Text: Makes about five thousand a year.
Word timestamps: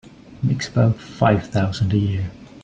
Makes 0.41 0.67
about 0.67 0.99
five 0.99 1.45
thousand 1.51 1.93
a 1.93 1.97
year. 1.99 2.31